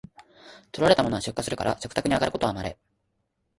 [0.71, 2.79] 採れたものは出荷するから食卓にあがることはまれ